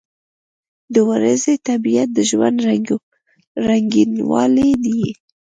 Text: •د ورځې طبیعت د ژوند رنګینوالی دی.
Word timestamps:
•د 0.93 0.95
ورځې 1.09 1.53
طبیعت 1.67 2.09
د 2.13 2.19
ژوند 2.29 2.57
رنګینوالی 3.67 4.71
دی. 4.83 5.01